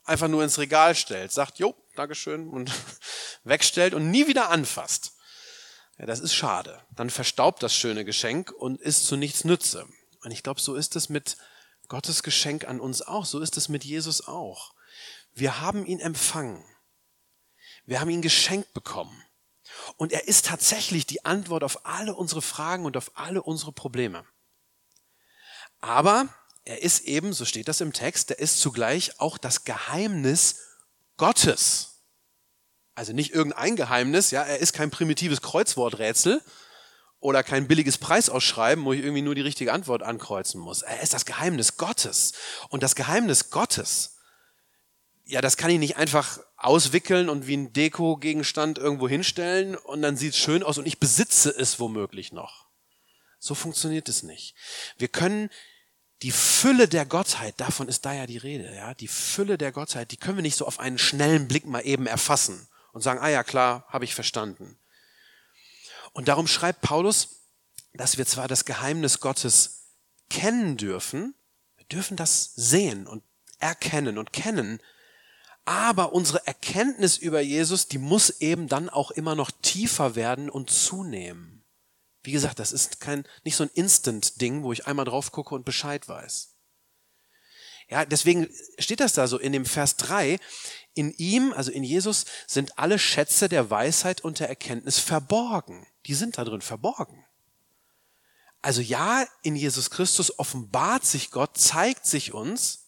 einfach 0.04 0.28
nur 0.28 0.44
ins 0.44 0.58
Regal 0.58 0.94
stellt, 0.94 1.32
sagt, 1.32 1.58
jo, 1.58 1.74
Dankeschön 1.96 2.48
und 2.48 2.70
wegstellt 3.44 3.94
und 3.94 4.10
nie 4.10 4.26
wieder 4.28 4.50
anfasst. 4.50 5.14
Ja, 6.00 6.06
das 6.06 6.20
ist 6.20 6.32
schade. 6.32 6.82
Dann 6.96 7.10
verstaubt 7.10 7.62
das 7.62 7.74
schöne 7.74 8.06
Geschenk 8.06 8.52
und 8.52 8.80
ist 8.80 9.04
zu 9.04 9.16
nichts 9.16 9.44
Nütze. 9.44 9.86
Und 10.22 10.30
ich 10.30 10.42
glaube, 10.42 10.58
so 10.58 10.74
ist 10.74 10.96
es 10.96 11.10
mit 11.10 11.36
Gottes 11.88 12.22
Geschenk 12.22 12.66
an 12.66 12.80
uns 12.80 13.02
auch. 13.02 13.26
So 13.26 13.38
ist 13.38 13.58
es 13.58 13.68
mit 13.68 13.84
Jesus 13.84 14.26
auch. 14.26 14.72
Wir 15.34 15.60
haben 15.60 15.84
ihn 15.84 16.00
empfangen. 16.00 16.64
Wir 17.84 18.00
haben 18.00 18.08
ihn 18.08 18.22
geschenkt 18.22 18.72
bekommen. 18.72 19.22
Und 19.98 20.12
er 20.12 20.26
ist 20.26 20.46
tatsächlich 20.46 21.04
die 21.04 21.26
Antwort 21.26 21.64
auf 21.64 21.84
alle 21.84 22.14
unsere 22.14 22.40
Fragen 22.40 22.86
und 22.86 22.96
auf 22.96 23.10
alle 23.18 23.42
unsere 23.42 23.72
Probleme. 23.72 24.24
Aber 25.82 26.34
er 26.64 26.80
ist 26.80 27.00
eben, 27.00 27.34
so 27.34 27.44
steht 27.44 27.68
das 27.68 27.82
im 27.82 27.92
Text, 27.92 28.30
er 28.30 28.38
ist 28.38 28.58
zugleich 28.58 29.20
auch 29.20 29.36
das 29.36 29.64
Geheimnis 29.64 30.60
Gottes. 31.18 31.89
Also 33.00 33.14
nicht 33.14 33.32
irgendein 33.32 33.76
Geheimnis, 33.76 34.30
ja, 34.30 34.42
er 34.42 34.58
ist 34.58 34.74
kein 34.74 34.90
primitives 34.90 35.40
Kreuzworträtsel 35.40 36.42
oder 37.18 37.42
kein 37.42 37.66
billiges 37.66 37.96
Preisausschreiben, 37.96 38.84
wo 38.84 38.92
ich 38.92 39.00
irgendwie 39.00 39.22
nur 39.22 39.34
die 39.34 39.40
richtige 39.40 39.72
Antwort 39.72 40.02
ankreuzen 40.02 40.60
muss. 40.60 40.82
Er 40.82 41.00
ist 41.00 41.14
das 41.14 41.24
Geheimnis 41.24 41.78
Gottes. 41.78 42.34
Und 42.68 42.82
das 42.82 42.94
Geheimnis 42.94 43.48
Gottes, 43.48 44.18
ja, 45.24 45.40
das 45.40 45.56
kann 45.56 45.70
ich 45.70 45.78
nicht 45.78 45.96
einfach 45.96 46.40
auswickeln 46.58 47.30
und 47.30 47.46
wie 47.46 47.56
ein 47.56 47.72
Deko-Gegenstand 47.72 48.76
irgendwo 48.76 49.08
hinstellen 49.08 49.76
und 49.76 50.02
dann 50.02 50.18
sieht 50.18 50.34
es 50.34 50.38
schön 50.38 50.62
aus 50.62 50.76
und 50.76 50.86
ich 50.86 51.00
besitze 51.00 51.48
es 51.48 51.80
womöglich 51.80 52.32
noch. 52.32 52.66
So 53.38 53.54
funktioniert 53.54 54.10
es 54.10 54.24
nicht. 54.24 54.54
Wir 54.98 55.08
können 55.08 55.48
die 56.20 56.32
Fülle 56.32 56.86
der 56.86 57.06
Gottheit, 57.06 57.54
davon 57.62 57.88
ist 57.88 58.04
da 58.04 58.12
ja 58.12 58.26
die 58.26 58.36
Rede, 58.36 58.74
ja, 58.74 58.92
die 58.92 59.08
Fülle 59.08 59.56
der 59.56 59.72
Gottheit, 59.72 60.10
die 60.10 60.18
können 60.18 60.36
wir 60.36 60.42
nicht 60.42 60.56
so 60.56 60.66
auf 60.66 60.78
einen 60.78 60.98
schnellen 60.98 61.48
Blick 61.48 61.64
mal 61.64 61.80
eben 61.80 62.06
erfassen 62.06 62.66
und 62.92 63.02
sagen, 63.02 63.20
ah 63.20 63.28
ja, 63.28 63.42
klar, 63.42 63.84
habe 63.88 64.04
ich 64.04 64.14
verstanden. 64.14 64.78
Und 66.12 66.28
darum 66.28 66.46
schreibt 66.46 66.80
Paulus, 66.80 67.46
dass 67.92 68.18
wir 68.18 68.26
zwar 68.26 68.48
das 68.48 68.64
Geheimnis 68.64 69.20
Gottes 69.20 69.94
kennen 70.28 70.76
dürfen, 70.76 71.34
wir 71.76 71.86
dürfen 71.86 72.16
das 72.16 72.54
sehen 72.54 73.06
und 73.06 73.22
erkennen 73.58 74.18
und 74.18 74.32
kennen, 74.32 74.80
aber 75.64 76.12
unsere 76.12 76.46
Erkenntnis 76.46 77.18
über 77.18 77.40
Jesus, 77.40 77.86
die 77.86 77.98
muss 77.98 78.40
eben 78.40 78.68
dann 78.68 78.88
auch 78.88 79.10
immer 79.10 79.34
noch 79.34 79.50
tiefer 79.50 80.14
werden 80.16 80.50
und 80.50 80.70
zunehmen. 80.70 81.64
Wie 82.22 82.32
gesagt, 82.32 82.58
das 82.58 82.72
ist 82.72 83.00
kein, 83.00 83.26
nicht 83.44 83.56
so 83.56 83.64
ein 83.64 83.70
Instant-Ding, 83.74 84.62
wo 84.62 84.72
ich 84.72 84.86
einmal 84.86 85.04
drauf 85.04 85.32
gucke 85.32 85.54
und 85.54 85.64
Bescheid 85.64 86.08
weiß. 86.08 86.54
Ja, 87.88 88.04
deswegen 88.04 88.48
steht 88.78 89.00
das 89.00 89.14
da 89.14 89.26
so 89.26 89.38
in 89.38 89.52
dem 89.52 89.64
Vers 89.64 89.96
3. 89.96 90.38
In 90.94 91.12
ihm, 91.12 91.52
also 91.52 91.70
in 91.70 91.84
Jesus, 91.84 92.24
sind 92.46 92.78
alle 92.78 92.98
Schätze 92.98 93.48
der 93.48 93.70
Weisheit 93.70 94.22
und 94.22 94.40
der 94.40 94.48
Erkenntnis 94.48 94.98
verborgen. 94.98 95.86
Die 96.06 96.14
sind 96.14 96.38
da 96.38 96.44
drin 96.44 96.62
verborgen. 96.62 97.24
Also 98.62 98.80
ja, 98.82 99.24
in 99.42 99.56
Jesus 99.56 99.90
Christus 99.90 100.38
offenbart 100.38 101.04
sich 101.04 101.30
Gott, 101.30 101.56
zeigt 101.56 102.06
sich 102.06 102.34
uns, 102.34 102.86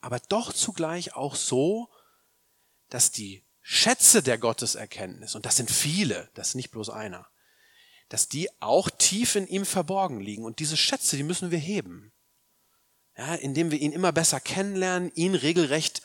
aber 0.00 0.20
doch 0.20 0.52
zugleich 0.52 1.14
auch 1.14 1.36
so, 1.36 1.88
dass 2.88 3.12
die 3.12 3.44
Schätze 3.60 4.22
der 4.22 4.38
Gotteserkenntnis, 4.38 5.34
und 5.34 5.44
das 5.44 5.56
sind 5.56 5.70
viele, 5.70 6.30
das 6.34 6.48
ist 6.48 6.54
nicht 6.54 6.70
bloß 6.70 6.90
einer, 6.90 7.28
dass 8.08 8.28
die 8.28 8.48
auch 8.60 8.88
tief 8.90 9.36
in 9.36 9.46
ihm 9.46 9.66
verborgen 9.66 10.20
liegen. 10.20 10.44
Und 10.44 10.58
diese 10.58 10.76
Schätze, 10.76 11.16
die 11.16 11.22
müssen 11.22 11.50
wir 11.50 11.58
heben. 11.58 12.12
Ja, 13.16 13.34
indem 13.34 13.70
wir 13.70 13.78
ihn 13.78 13.92
immer 13.92 14.12
besser 14.12 14.40
kennenlernen, 14.40 15.12
ihn 15.14 15.34
regelrecht 15.34 16.02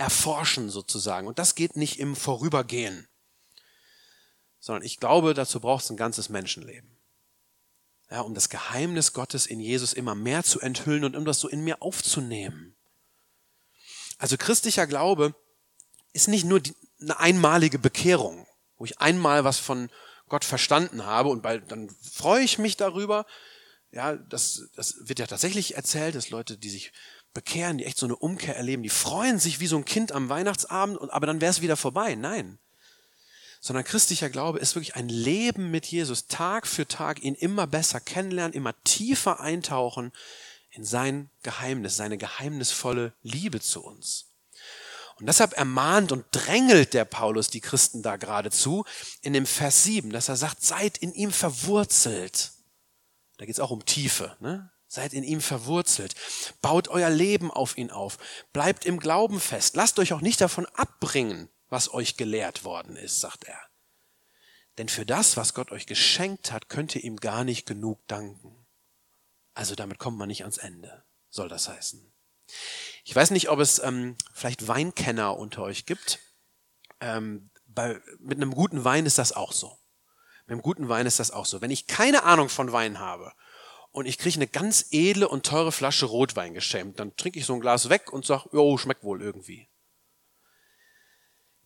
erforschen 0.00 0.70
sozusagen. 0.70 1.28
Und 1.28 1.38
das 1.38 1.54
geht 1.54 1.76
nicht 1.76 2.00
im 2.00 2.16
Vorübergehen, 2.16 3.06
sondern 4.58 4.82
ich 4.82 4.98
glaube, 4.98 5.34
dazu 5.34 5.60
braucht 5.60 5.84
es 5.84 5.90
ein 5.90 5.98
ganzes 5.98 6.30
Menschenleben. 6.30 6.96
Ja, 8.10 8.22
um 8.22 8.34
das 8.34 8.48
Geheimnis 8.48 9.12
Gottes 9.12 9.46
in 9.46 9.60
Jesus 9.60 9.92
immer 9.92 10.14
mehr 10.14 10.42
zu 10.42 10.58
enthüllen 10.58 11.04
und 11.04 11.16
um 11.16 11.26
das 11.26 11.38
so 11.38 11.48
in 11.48 11.62
mir 11.62 11.82
aufzunehmen. 11.82 12.74
Also 14.16 14.38
christlicher 14.38 14.86
Glaube 14.86 15.34
ist 16.14 16.28
nicht 16.28 16.44
nur 16.44 16.60
die, 16.60 16.74
eine 17.00 17.20
einmalige 17.20 17.78
Bekehrung, 17.78 18.46
wo 18.78 18.86
ich 18.86 19.00
einmal 19.00 19.44
was 19.44 19.58
von 19.58 19.90
Gott 20.28 20.46
verstanden 20.46 21.04
habe 21.04 21.28
und 21.28 21.42
bald, 21.42 21.70
dann 21.70 21.90
freue 21.90 22.42
ich 22.42 22.58
mich 22.58 22.78
darüber. 22.78 23.26
Ja, 23.92 24.16
das, 24.16 24.70
das 24.74 24.96
wird 25.08 25.18
ja 25.18 25.26
tatsächlich 25.26 25.76
erzählt, 25.76 26.14
dass 26.14 26.30
Leute, 26.30 26.56
die 26.56 26.70
sich 26.70 26.92
bekehren, 27.34 27.78
die 27.78 27.84
echt 27.84 27.98
so 27.98 28.06
eine 28.06 28.16
Umkehr 28.16 28.56
erleben, 28.56 28.82
die 28.82 28.88
freuen 28.88 29.38
sich 29.38 29.60
wie 29.60 29.66
so 29.66 29.76
ein 29.76 29.84
Kind 29.84 30.12
am 30.12 30.28
Weihnachtsabend, 30.28 30.98
aber 31.10 31.26
dann 31.26 31.40
wäre 31.40 31.50
es 31.50 31.60
wieder 31.62 31.76
vorbei. 31.76 32.14
Nein. 32.14 32.58
Sondern 33.60 33.84
christlicher 33.84 34.30
Glaube 34.30 34.58
ist 34.58 34.74
wirklich 34.74 34.96
ein 34.96 35.08
Leben 35.08 35.70
mit 35.70 35.86
Jesus, 35.86 36.26
Tag 36.26 36.66
für 36.66 36.88
Tag 36.88 37.22
ihn 37.22 37.34
immer 37.34 37.66
besser 37.66 38.00
kennenlernen, 38.00 38.54
immer 38.54 38.74
tiefer 38.84 39.40
eintauchen 39.40 40.12
in 40.70 40.84
sein 40.84 41.30
Geheimnis, 41.42 41.96
seine 41.96 42.16
geheimnisvolle 42.16 43.12
Liebe 43.22 43.60
zu 43.60 43.84
uns. 43.84 44.26
Und 45.18 45.26
deshalb 45.26 45.52
ermahnt 45.52 46.12
und 46.12 46.24
drängelt 46.30 46.94
der 46.94 47.04
Paulus 47.04 47.48
die 47.48 47.60
Christen 47.60 48.02
da 48.02 48.16
geradezu 48.16 48.86
in 49.20 49.34
dem 49.34 49.44
Vers 49.44 49.84
7, 49.84 50.10
dass 50.10 50.30
er 50.30 50.36
sagt, 50.36 50.64
seid 50.64 50.96
in 50.96 51.12
ihm 51.12 51.30
verwurzelt. 51.30 52.52
Da 53.36 53.44
geht 53.44 53.54
es 53.54 53.60
auch 53.60 53.70
um 53.70 53.84
Tiefe. 53.84 54.36
Ne? 54.40 54.70
Seid 54.92 55.12
in 55.12 55.22
ihm 55.22 55.40
verwurzelt. 55.40 56.16
Baut 56.62 56.88
euer 56.88 57.10
Leben 57.10 57.52
auf 57.52 57.78
ihn 57.78 57.92
auf. 57.92 58.18
Bleibt 58.52 58.84
im 58.84 58.98
Glauben 58.98 59.38
fest. 59.38 59.76
Lasst 59.76 60.00
euch 60.00 60.12
auch 60.12 60.20
nicht 60.20 60.40
davon 60.40 60.66
abbringen, 60.74 61.48
was 61.68 61.94
euch 61.94 62.16
gelehrt 62.16 62.64
worden 62.64 62.96
ist, 62.96 63.20
sagt 63.20 63.44
er. 63.44 63.60
Denn 64.78 64.88
für 64.88 65.06
das, 65.06 65.36
was 65.36 65.54
Gott 65.54 65.70
euch 65.70 65.86
geschenkt 65.86 66.50
hat, 66.50 66.68
könnt 66.68 66.96
ihr 66.96 67.04
ihm 67.04 67.18
gar 67.18 67.44
nicht 67.44 67.66
genug 67.66 68.04
danken. 68.08 68.66
Also 69.54 69.76
damit 69.76 70.00
kommt 70.00 70.18
man 70.18 70.26
nicht 70.26 70.42
ans 70.42 70.58
Ende, 70.58 71.04
soll 71.28 71.48
das 71.48 71.68
heißen. 71.68 72.12
Ich 73.04 73.14
weiß 73.14 73.30
nicht, 73.30 73.48
ob 73.48 73.60
es 73.60 73.78
ähm, 73.78 74.16
vielleicht 74.34 74.66
Weinkenner 74.66 75.38
unter 75.38 75.62
euch 75.62 75.86
gibt. 75.86 76.18
Ähm, 77.00 77.50
bei, 77.64 78.00
mit 78.18 78.38
einem 78.38 78.52
guten 78.52 78.82
Wein 78.82 79.06
ist 79.06 79.18
das 79.18 79.30
auch 79.30 79.52
so. 79.52 79.78
Mit 80.46 80.54
einem 80.54 80.62
guten 80.62 80.88
Wein 80.88 81.06
ist 81.06 81.20
das 81.20 81.30
auch 81.30 81.46
so. 81.46 81.60
Wenn 81.60 81.70
ich 81.70 81.86
keine 81.86 82.24
Ahnung 82.24 82.48
von 82.48 82.72
Wein 82.72 82.98
habe 82.98 83.32
und 83.92 84.06
ich 84.06 84.18
kriege 84.18 84.36
eine 84.36 84.46
ganz 84.46 84.86
edle 84.92 85.28
und 85.28 85.44
teure 85.44 85.72
Flasche 85.72 86.06
Rotwein 86.06 86.54
geschämt, 86.54 87.00
dann 87.00 87.16
trinke 87.16 87.38
ich 87.38 87.46
so 87.46 87.54
ein 87.54 87.60
Glas 87.60 87.88
weg 87.88 88.12
und 88.12 88.24
sage, 88.24 88.48
jo, 88.52 88.76
schmeckt 88.78 89.02
wohl 89.02 89.20
irgendwie. 89.20 89.68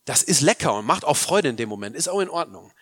Das 0.04 0.23
ist 0.23 0.40
lecker 0.40 0.75
und 0.75 0.87
macht 0.87 1.04
auch 1.04 1.16
Freude 1.16 1.49
in 1.49 1.57
dem 1.57 1.69
Moment, 1.69 1.97
ist 1.97 2.09
auch 2.09 2.21
in 2.21 2.31
Ordnung. 2.31 2.73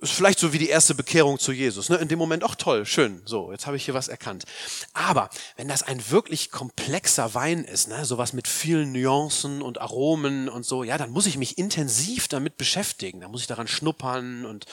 Ist 0.00 0.12
vielleicht 0.12 0.38
so 0.38 0.52
wie 0.52 0.58
die 0.58 0.68
erste 0.68 0.94
Bekehrung 0.94 1.40
zu 1.40 1.50
Jesus. 1.50 1.88
Ne? 1.88 1.96
In 1.96 2.06
dem 2.06 2.20
Moment, 2.20 2.44
ach 2.44 2.54
toll, 2.54 2.86
schön, 2.86 3.20
so, 3.24 3.50
jetzt 3.50 3.66
habe 3.66 3.76
ich 3.76 3.84
hier 3.84 3.94
was 3.94 4.06
erkannt. 4.06 4.44
Aber 4.92 5.28
wenn 5.56 5.66
das 5.66 5.82
ein 5.82 6.10
wirklich 6.10 6.52
komplexer 6.52 7.34
Wein 7.34 7.64
ist, 7.64 7.88
ne? 7.88 8.04
sowas 8.04 8.32
mit 8.32 8.46
vielen 8.46 8.92
Nuancen 8.92 9.60
und 9.60 9.80
Aromen 9.80 10.48
und 10.48 10.64
so, 10.64 10.84
ja, 10.84 10.98
dann 10.98 11.10
muss 11.10 11.26
ich 11.26 11.36
mich 11.36 11.58
intensiv 11.58 12.28
damit 12.28 12.56
beschäftigen. 12.56 13.20
Da 13.20 13.28
muss 13.28 13.40
ich 13.40 13.48
daran 13.48 13.66
schnuppern 13.66 14.46
und 14.46 14.66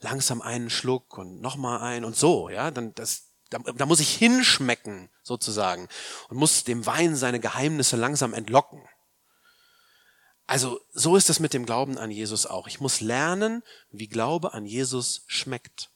langsam 0.00 0.42
einen 0.42 0.68
Schluck 0.68 1.16
und 1.16 1.40
nochmal 1.40 1.80
einen 1.80 2.04
und 2.04 2.16
so, 2.16 2.50
ja, 2.50 2.70
dann 2.70 2.94
das, 2.94 3.25
da, 3.50 3.58
da 3.58 3.86
muss 3.86 4.00
ich 4.00 4.14
hinschmecken 4.14 5.08
sozusagen 5.22 5.88
und 6.28 6.36
muss 6.36 6.64
dem 6.64 6.86
Wein 6.86 7.16
seine 7.16 7.40
Geheimnisse 7.40 7.96
langsam 7.96 8.34
entlocken. 8.34 8.82
Also 10.46 10.80
so 10.92 11.16
ist 11.16 11.28
es 11.28 11.40
mit 11.40 11.54
dem 11.54 11.66
Glauben 11.66 11.98
an 11.98 12.10
Jesus 12.10 12.46
auch. 12.46 12.68
Ich 12.68 12.80
muss 12.80 13.00
lernen, 13.00 13.62
wie 13.90 14.08
Glaube 14.08 14.54
an 14.54 14.64
Jesus 14.64 15.24
schmeckt 15.26 15.90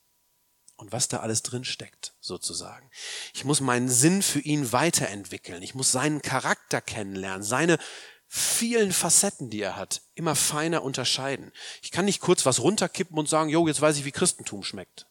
und 0.77 0.93
was 0.93 1.09
da 1.09 1.21
alles 1.21 1.43
drin 1.43 1.65
steckt, 1.65 2.15
sozusagen. 2.21 2.91
Ich 3.33 3.45
muss 3.45 3.61
meinen 3.61 3.89
Sinn 3.89 4.23
für 4.23 4.41
ihn 4.41 4.73
weiterentwickeln. 4.73 5.63
Ich 5.63 5.75
muss 5.75 5.93
seinen 5.93 6.23
Charakter 6.23 6.81
kennenlernen, 6.81 7.45
seine 7.45 7.79
vielen 8.27 8.93
Facetten, 8.93 9.51
die 9.51 9.61
er 9.61 9.77
hat, 9.77 10.03
immer 10.15 10.35
feiner 10.35 10.83
unterscheiden. 10.83 11.53
Ich 11.83 11.91
kann 11.91 12.05
nicht 12.05 12.21
kurz 12.21 12.47
was 12.47 12.61
runterkippen 12.61 13.19
und 13.19 13.29
sagen, 13.29 13.51
jo, 13.51 13.67
jetzt 13.69 13.81
weiß 13.81 13.97
ich, 13.99 14.05
wie 14.05 14.13
Christentum 14.13 14.63
schmeckt. 14.63 15.07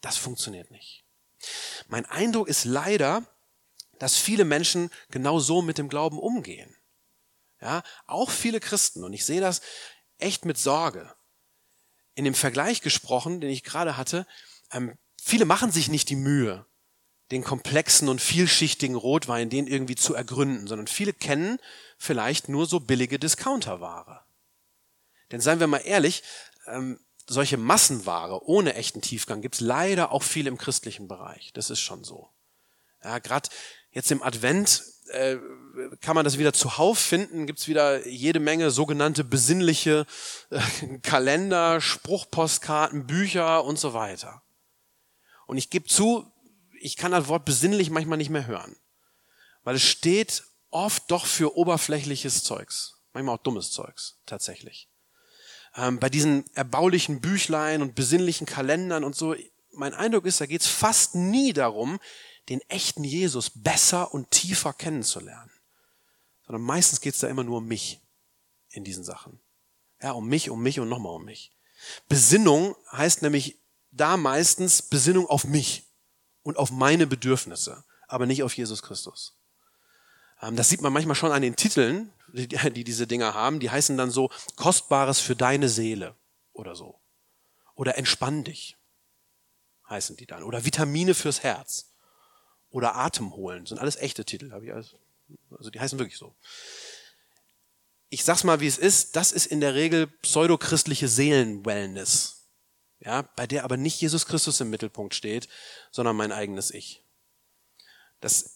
Das 0.00 0.16
funktioniert 0.16 0.70
nicht. 0.70 1.03
Mein 1.88 2.06
Eindruck 2.06 2.48
ist 2.48 2.64
leider, 2.64 3.24
dass 3.98 4.16
viele 4.16 4.44
Menschen 4.44 4.90
genau 5.10 5.38
so 5.38 5.62
mit 5.62 5.78
dem 5.78 5.88
Glauben 5.88 6.18
umgehen. 6.18 6.74
Ja, 7.60 7.82
auch 8.06 8.30
viele 8.30 8.60
Christen. 8.60 9.04
Und 9.04 9.12
ich 9.12 9.24
sehe 9.24 9.40
das 9.40 9.60
echt 10.18 10.44
mit 10.44 10.58
Sorge. 10.58 11.14
In 12.14 12.24
dem 12.24 12.34
Vergleich 12.34 12.80
gesprochen, 12.80 13.40
den 13.40 13.50
ich 13.50 13.64
gerade 13.64 13.96
hatte, 13.96 14.26
ähm, 14.70 14.96
viele 15.22 15.44
machen 15.44 15.72
sich 15.72 15.88
nicht 15.88 16.10
die 16.10 16.16
Mühe, 16.16 16.66
den 17.30 17.42
komplexen 17.42 18.08
und 18.08 18.20
vielschichtigen 18.20 18.96
Rotwein, 18.96 19.50
den 19.50 19.66
irgendwie 19.66 19.96
zu 19.96 20.14
ergründen, 20.14 20.66
sondern 20.66 20.86
viele 20.86 21.12
kennen 21.12 21.58
vielleicht 21.98 22.48
nur 22.48 22.66
so 22.66 22.80
billige 22.80 23.18
Discounterware. 23.18 24.24
Denn 25.30 25.40
seien 25.40 25.60
wir 25.60 25.66
mal 25.66 25.78
ehrlich, 25.78 26.22
ähm, 26.66 27.00
solche 27.26 27.56
Massenware 27.56 28.46
ohne 28.46 28.74
echten 28.74 29.00
Tiefgang 29.00 29.40
gibt's 29.40 29.60
leider 29.60 30.12
auch 30.12 30.22
viel 30.22 30.46
im 30.46 30.58
christlichen 30.58 31.08
Bereich. 31.08 31.52
Das 31.54 31.70
ist 31.70 31.80
schon 31.80 32.04
so. 32.04 32.30
Ja, 33.02 33.18
Gerade 33.18 33.48
jetzt 33.90 34.10
im 34.10 34.22
Advent 34.22 34.82
äh, 35.08 35.36
kann 36.00 36.14
man 36.14 36.24
das 36.24 36.38
wieder 36.38 36.52
zuhauf 36.52 36.98
finden, 36.98 37.46
gibt's 37.46 37.68
wieder 37.68 38.06
jede 38.06 38.40
Menge 38.40 38.70
sogenannte 38.70 39.24
besinnliche 39.24 40.06
äh, 40.50 40.98
Kalender, 41.02 41.80
Spruchpostkarten, 41.80 43.06
Bücher 43.06 43.64
und 43.64 43.78
so 43.78 43.94
weiter. 43.94 44.42
Und 45.46 45.58
ich 45.58 45.70
gebe 45.70 45.86
zu, 45.86 46.30
ich 46.80 46.96
kann 46.96 47.12
das 47.12 47.28
Wort 47.28 47.44
besinnlich 47.44 47.90
manchmal 47.90 48.18
nicht 48.18 48.30
mehr 48.30 48.46
hören, 48.46 48.76
weil 49.62 49.76
es 49.76 49.82
steht 49.82 50.44
oft 50.70 51.10
doch 51.10 51.26
für 51.26 51.56
oberflächliches 51.56 52.42
Zeugs, 52.42 53.00
manchmal 53.12 53.36
auch 53.36 53.42
dummes 53.42 53.70
Zeugs 53.70 54.18
tatsächlich. 54.26 54.88
Ähm, 55.76 55.98
bei 55.98 56.08
diesen 56.08 56.44
erbaulichen 56.54 57.20
Büchlein 57.20 57.82
und 57.82 57.94
besinnlichen 57.94 58.46
Kalendern 58.46 59.04
und 59.04 59.16
so, 59.16 59.34
mein 59.72 59.94
Eindruck 59.94 60.24
ist, 60.24 60.40
da 60.40 60.46
geht's 60.46 60.68
fast 60.68 61.14
nie 61.14 61.52
darum, 61.52 61.98
den 62.48 62.60
echten 62.68 63.04
Jesus 63.04 63.50
besser 63.50 64.12
und 64.14 64.30
tiefer 64.30 64.72
kennenzulernen. 64.72 65.50
Sondern 66.46 66.62
meistens 66.62 67.00
geht 67.00 67.14
es 67.14 67.20
da 67.20 67.28
immer 67.28 67.44
nur 67.44 67.58
um 67.58 67.66
mich 67.66 68.00
in 68.70 68.84
diesen 68.84 69.04
Sachen. 69.04 69.40
Ja, 70.02 70.12
um 70.12 70.28
mich, 70.28 70.50
um 70.50 70.62
mich 70.62 70.78
und 70.80 70.88
nochmal 70.88 71.14
um 71.14 71.24
mich. 71.24 71.52
Besinnung 72.08 72.76
heißt 72.92 73.22
nämlich 73.22 73.58
da 73.90 74.16
meistens 74.16 74.82
Besinnung 74.82 75.26
auf 75.26 75.44
mich 75.44 75.86
und 76.42 76.56
auf 76.56 76.70
meine 76.70 77.06
Bedürfnisse, 77.06 77.84
aber 78.06 78.26
nicht 78.26 78.42
auf 78.42 78.56
Jesus 78.56 78.82
Christus. 78.82 79.36
Ähm, 80.42 80.56
das 80.56 80.68
sieht 80.68 80.82
man 80.82 80.92
manchmal 80.92 81.16
schon 81.16 81.32
an 81.32 81.42
den 81.42 81.56
Titeln, 81.56 82.12
die, 82.34 82.72
die 82.72 82.84
diese 82.84 83.06
Dinger 83.06 83.34
haben. 83.34 83.60
Die 83.60 83.70
heißen 83.70 83.96
dann 83.96 84.10
so 84.10 84.30
Kostbares 84.56 85.20
für 85.20 85.36
deine 85.36 85.68
Seele 85.68 86.14
oder 86.52 86.74
so. 86.74 87.00
Oder 87.74 87.98
Entspann 87.98 88.44
dich 88.44 88.76
heißen 89.88 90.16
die 90.16 90.26
dann. 90.26 90.42
Oder 90.42 90.64
Vitamine 90.64 91.14
fürs 91.14 91.42
Herz. 91.42 91.92
Oder 92.70 92.96
Atem 92.96 93.34
holen. 93.34 93.66
Sind 93.66 93.78
alles 93.78 93.96
echte 93.96 94.24
Titel. 94.24 94.50
Hab 94.52 94.62
ich 94.62 94.72
alles, 94.72 94.96
also 95.56 95.70
die 95.70 95.80
heißen 95.80 95.98
wirklich 95.98 96.18
so. 96.18 96.34
Ich 98.08 98.24
sag's 98.24 98.44
mal, 98.44 98.60
wie 98.60 98.66
es 98.66 98.78
ist. 98.78 99.16
Das 99.16 99.32
ist 99.32 99.46
in 99.46 99.60
der 99.60 99.74
Regel 99.74 100.06
pseudochristliche 100.06 101.08
Seelenwellness. 101.08 102.48
Ja, 103.00 103.22
bei 103.36 103.46
der 103.46 103.64
aber 103.64 103.76
nicht 103.76 104.00
Jesus 104.00 104.26
Christus 104.26 104.60
im 104.60 104.70
Mittelpunkt 104.70 105.14
steht, 105.14 105.48
sondern 105.90 106.16
mein 106.16 106.32
eigenes 106.32 106.70
Ich. 106.70 107.02
Das, 108.20 108.53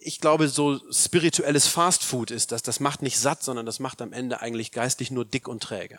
ich 0.00 0.20
glaube, 0.20 0.48
so 0.48 0.80
spirituelles 0.90 1.66
Fastfood 1.66 2.30
ist 2.30 2.52
das. 2.52 2.62
Das 2.62 2.80
macht 2.80 3.02
nicht 3.02 3.18
satt, 3.18 3.42
sondern 3.42 3.66
das 3.66 3.78
macht 3.78 4.00
am 4.02 4.12
Ende 4.12 4.40
eigentlich 4.40 4.72
geistlich 4.72 5.10
nur 5.10 5.24
dick 5.24 5.48
und 5.48 5.62
träge. 5.62 5.98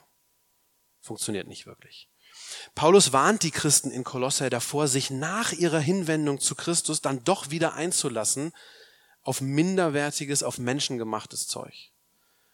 Funktioniert 1.02 1.48
nicht 1.48 1.66
wirklich. 1.66 2.10
Paulus 2.76 3.14
warnt 3.14 3.44
die 3.44 3.52
Christen 3.52 3.92
in 3.92 4.04
Kolosse 4.04 4.50
davor, 4.50 4.88
sich 4.88 5.10
nach 5.10 5.52
ihrer 5.52 5.80
Hinwendung 5.80 6.40
zu 6.40 6.56
Christus 6.56 7.02
dann 7.02 7.24
doch 7.24 7.50
wieder 7.50 7.74
einzulassen 7.74 8.52
auf 9.22 9.42
minderwertiges, 9.42 10.44
auf 10.44 10.58
menschengemachtes 10.58 11.48
Zeug. 11.48 11.92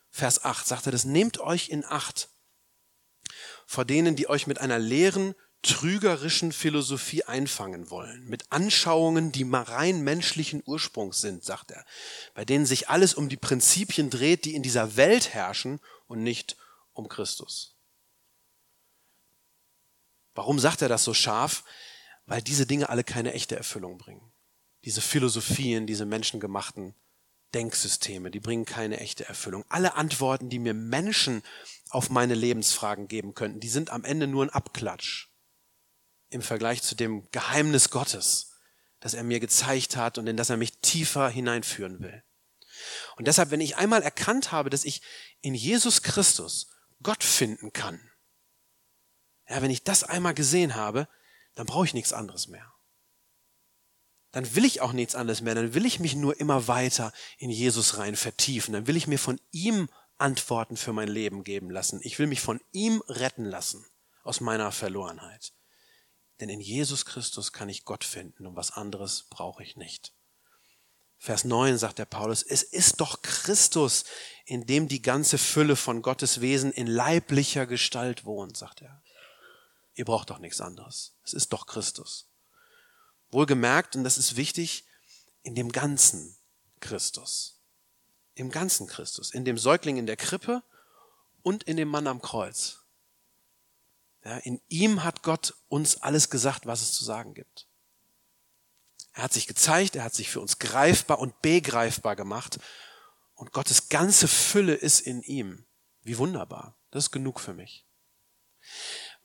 Vers 0.10 0.44
8 0.44 0.68
sagt 0.68 0.86
er 0.86 0.92
das, 0.92 1.06
nehmt 1.06 1.40
euch 1.40 1.70
in 1.70 1.86
Acht 1.86 2.30
vor 3.66 3.86
denen, 3.86 4.16
die 4.16 4.30
euch 4.30 4.48
mit 4.48 4.60
einer 4.60 4.80
leeren, 4.80 5.36
trügerischen 5.62 6.52
Philosophie 6.52 7.24
einfangen 7.24 7.90
wollen, 7.90 8.26
mit 8.26 8.52
Anschauungen, 8.52 9.32
die 9.32 9.44
rein 9.52 10.02
menschlichen 10.02 10.62
Ursprungs 10.66 11.20
sind, 11.20 11.44
sagt 11.44 11.72
er, 11.72 11.86
bei 12.34 12.46
denen 12.46 12.66
sich 12.66 12.90
alles 12.90 13.14
um 13.14 13.28
die 13.30 13.38
Prinzipien 13.38 14.10
dreht, 14.10 14.46
die 14.46 14.56
in 14.56 14.64
dieser 14.64 14.96
Welt 14.96 15.34
herrschen 15.34 15.80
und 16.08 16.24
nicht 16.24 16.58
um 16.94 17.10
Christus. 17.10 17.76
Warum 20.36 20.60
sagt 20.60 20.82
er 20.84 20.90
das 20.90 21.04
so 21.04 21.14
scharf? 21.14 21.64
Weil 22.28 22.42
diese 22.42 22.68
Dinge 22.68 22.90
alle 22.90 23.04
keine 23.04 23.34
echte 23.34 23.56
Erfüllung 23.56 23.98
bringen. 23.98 24.32
Diese 24.86 25.02
Philosophien, 25.02 25.88
diese 25.88 26.06
menschengemachten 26.06 26.94
Denksysteme, 27.54 28.30
die 28.30 28.40
bringen 28.40 28.66
keine 28.66 29.00
echte 29.00 29.26
Erfüllung. 29.28 29.66
Alle 29.70 29.96
Antworten, 29.96 30.50
die 30.50 30.60
mir 30.60 30.74
Menschen 30.74 31.42
auf 31.90 32.10
meine 32.10 32.36
Lebensfragen 32.36 33.08
geben 33.08 33.34
könnten, 33.34 33.60
die 33.60 33.70
sind 33.70 33.90
am 33.90 34.04
Ende 34.04 34.28
nur 34.28 34.46
ein 34.46 34.50
Abklatsch 34.50 35.30
im 36.30 36.42
Vergleich 36.42 36.82
zu 36.82 36.96
dem 36.96 37.30
Geheimnis 37.32 37.90
Gottes, 37.90 38.54
das 39.00 39.14
er 39.14 39.24
mir 39.24 39.40
gezeigt 39.40 39.96
hat 39.96 40.18
und 40.18 40.28
in 40.28 40.38
das 40.38 40.50
er 40.50 40.58
mich 40.58 40.80
tiefer 40.80 41.30
hineinführen 41.30 42.00
will. 42.00 42.24
Und 43.16 43.28
deshalb, 43.28 43.52
wenn 43.52 43.62
ich 43.62 43.78
einmal 43.78 44.04
erkannt 44.04 44.52
habe, 44.52 44.70
dass 44.70 44.86
ich 44.86 45.02
in 45.42 45.56
Jesus 45.56 46.04
Christus 46.04 46.70
Gott 47.02 47.24
finden 47.24 47.74
kann, 47.74 48.00
ja, 49.50 49.62
wenn 49.62 49.72
ich 49.72 49.84
das 49.84 50.04
einmal 50.04 50.34
gesehen 50.34 50.76
habe, 50.76 51.08
dann 51.56 51.68
brauche 51.68 51.86
ich 51.86 51.94
nichts 51.94 52.14
anderes 52.14 52.48
mehr. 52.48 52.74
Dann 54.32 54.56
will 54.56 54.66
ich 54.66 54.82
auch 54.82 54.92
nichts 54.92 55.16
anderes 55.16 55.42
mehr. 55.42 55.56
Dann 55.56 55.74
will 55.74 55.86
ich 55.86 56.00
mich 56.00 56.16
nur 56.16 56.40
immer 56.40 56.68
weiter 56.68 57.14
in 57.38 57.50
Jesus 57.50 57.98
rein 57.98 58.16
vertiefen. 58.16 58.74
Dann 58.74 58.86
will 58.86 58.98
ich 58.98 59.08
mir 59.08 59.18
von 59.18 59.40
ihm 59.52 59.90
Antworten 60.18 60.78
für 60.78 60.94
mein 60.94 61.08
Leben 61.08 61.44
geben 61.44 61.70
lassen. 61.70 62.00
Ich 62.04 62.20
will 62.20 62.28
mich 62.28 62.42
von 62.42 62.60
ihm 62.72 63.02
retten 63.08 63.46
lassen 63.46 63.86
aus 64.24 64.42
meiner 64.42 64.72
Verlorenheit. 64.72 65.54
Denn 66.40 66.50
in 66.50 66.62
Jesus 66.62 67.06
Christus 67.06 67.52
kann 67.52 67.70
ich 67.70 67.86
Gott 67.86 68.04
finden 68.04 68.46
und 68.46 68.56
was 68.56 68.72
anderes 68.72 69.24
brauche 69.30 69.64
ich 69.64 69.76
nicht. 69.76 70.14
Vers 71.20 71.46
9 71.46 71.78
sagt 71.78 71.98
der 71.98 72.06
Paulus, 72.06 72.44
es 72.44 72.62
ist 72.62 73.02
doch 73.02 73.24
Christus, 73.24 74.06
in 74.46 74.68
dem 74.68 74.88
die 74.88 75.02
ganze 75.02 75.40
Fülle 75.40 75.76
von 75.76 76.04
Gottes 76.04 76.42
Wesen 76.42 76.72
in 76.72 76.86
leiblicher 76.86 77.66
Gestalt 77.66 78.24
wohnt, 78.24 78.56
sagt 78.56 78.82
er. 78.82 79.02
Ihr 79.96 80.06
braucht 80.06 80.30
doch 80.30 80.38
nichts 80.38 80.62
anderes. 80.62 81.16
Es 81.24 81.34
ist 81.34 81.54
doch 81.54 81.66
Christus. 81.66 82.28
Wohlgemerkt, 83.32 83.96
und 83.96 84.04
das 84.04 84.20
ist 84.20 84.36
wichtig, 84.36 84.86
in 85.42 85.56
dem 85.56 85.72
ganzen 85.72 86.38
Christus. 86.80 87.60
Im 88.36 88.52
ganzen 88.52 88.86
Christus. 88.86 89.32
In 89.32 89.44
dem 89.44 89.58
Säugling 89.58 89.98
in 89.98 90.06
der 90.06 90.18
Krippe 90.18 90.62
und 91.42 91.64
in 91.64 91.78
dem 91.78 91.88
Mann 91.88 92.06
am 92.06 92.22
Kreuz. 92.22 92.84
Ja, 94.24 94.38
in 94.38 94.62
ihm 94.68 95.04
hat 95.04 95.24
Gott 95.24 95.54
uns 95.68 96.02
alles 96.02 96.30
gesagt, 96.30 96.66
was 96.66 96.82
es 96.82 96.92
zu 96.94 97.04
sagen 97.04 97.34
gibt. 97.34 97.68
Er 99.14 99.24
hat 99.24 99.34
sich 99.34 99.48
gezeigt, 99.48 99.96
er 99.96 100.04
hat 100.04 100.14
sich 100.14 100.30
für 100.30 100.42
uns 100.42 100.60
greifbar 100.60 101.20
und 101.20 101.42
begreifbar 101.42 102.16
gemacht. 102.16 102.60
Und 103.34 103.52
Gottes 103.52 103.90
ganze 103.90 104.28
Fülle 104.28 104.76
ist 104.76 105.00
in 105.00 105.22
ihm. 105.24 105.66
Wie 106.02 106.18
wunderbar. 106.18 106.78
Das 106.92 107.06
ist 107.06 107.12
genug 107.12 107.40
für 107.40 107.54
mich. 107.54 107.86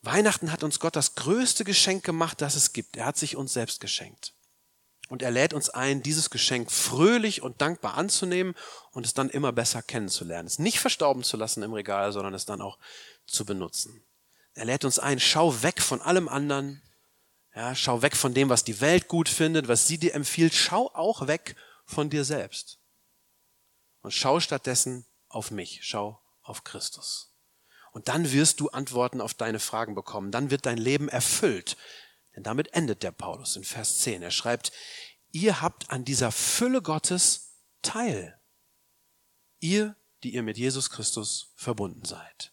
Weihnachten 0.01 0.51
hat 0.51 0.63
uns 0.63 0.79
Gott 0.79 0.95
das 0.95 1.15
größte 1.15 1.63
Geschenk 1.63 2.03
gemacht, 2.03 2.41
das 2.41 2.55
es 2.55 2.73
gibt. 2.73 2.97
Er 2.97 3.05
hat 3.05 3.17
sich 3.17 3.35
uns 3.35 3.53
selbst 3.53 3.79
geschenkt. 3.79 4.33
Und 5.09 5.21
er 5.21 5.31
lädt 5.31 5.53
uns 5.53 5.69
ein, 5.69 6.01
dieses 6.01 6.29
Geschenk 6.29 6.71
fröhlich 6.71 7.41
und 7.41 7.61
dankbar 7.61 7.95
anzunehmen 7.95 8.55
und 8.91 9.05
es 9.05 9.13
dann 9.13 9.29
immer 9.29 9.51
besser 9.51 9.81
kennenzulernen. 9.81 10.47
Es 10.47 10.59
nicht 10.59 10.79
verstauben 10.79 11.23
zu 11.23 11.37
lassen 11.37 11.61
im 11.61 11.73
Regal, 11.73 12.11
sondern 12.11 12.33
es 12.33 12.45
dann 12.45 12.61
auch 12.61 12.79
zu 13.27 13.45
benutzen. 13.45 14.03
Er 14.53 14.65
lädt 14.65 14.85
uns 14.85 14.99
ein, 14.99 15.19
schau 15.19 15.63
weg 15.63 15.81
von 15.81 16.01
allem 16.01 16.27
anderen. 16.27 16.81
Ja, 17.55 17.75
schau 17.75 18.01
weg 18.01 18.15
von 18.15 18.33
dem, 18.33 18.49
was 18.49 18.63
die 18.63 18.81
Welt 18.81 19.07
gut 19.07 19.29
findet, 19.29 19.67
was 19.67 19.87
sie 19.87 19.97
dir 19.97 20.13
empfiehlt. 20.13 20.53
Schau 20.53 20.89
auch 20.93 21.27
weg 21.27 21.55
von 21.85 22.09
dir 22.09 22.23
selbst. 22.23 22.79
Und 24.01 24.11
schau 24.11 24.39
stattdessen 24.39 25.05
auf 25.27 25.51
mich. 25.51 25.79
Schau 25.83 26.21
auf 26.41 26.63
Christus. 26.63 27.33
Und 27.91 28.07
dann 28.07 28.31
wirst 28.31 28.59
du 28.59 28.69
Antworten 28.69 29.21
auf 29.21 29.33
deine 29.33 29.59
Fragen 29.59 29.95
bekommen. 29.95 30.31
Dann 30.31 30.49
wird 30.49 30.65
dein 30.65 30.77
Leben 30.77 31.09
erfüllt. 31.09 31.77
Denn 32.35 32.43
damit 32.43 32.73
endet 32.73 33.03
der 33.03 33.11
Paulus 33.11 33.55
in 33.55 33.63
Vers 33.63 33.99
10. 33.99 34.23
Er 34.23 34.31
schreibt, 34.31 34.71
ihr 35.31 35.61
habt 35.61 35.89
an 35.91 36.03
dieser 36.05 36.31
Fülle 36.31 36.81
Gottes 36.81 37.59
Teil. 37.83 38.39
Ihr, 39.59 39.95
die 40.23 40.33
ihr 40.33 40.43
mit 40.43 40.57
Jesus 40.57 40.89
Christus 40.89 41.53
verbunden 41.55 42.05
seid. 42.05 42.52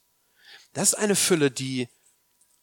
Das 0.72 0.92
ist 0.92 0.94
eine 0.94 1.16
Fülle, 1.16 1.50
die 1.50 1.88